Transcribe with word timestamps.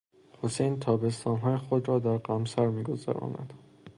حسین 0.41 0.79
تابستان 0.79 1.37
های 1.39 1.57
خود 1.57 1.87
را 1.87 1.99
در 1.99 2.17
قمصر 2.17 2.65
میگذراند. 2.67 3.53